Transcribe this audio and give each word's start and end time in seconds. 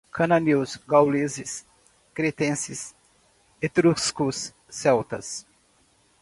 Cananeus, 0.17 0.79
gauleses, 0.87 1.63
cretenses, 2.15 2.95
etruscos, 3.61 4.41
celtas 4.67 5.45